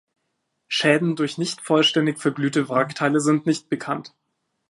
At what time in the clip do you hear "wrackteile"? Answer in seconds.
2.69-3.19